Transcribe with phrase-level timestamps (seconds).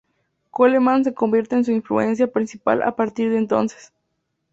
[0.49, 3.93] Coleman se convierte en su influencia principal a partir de entonces.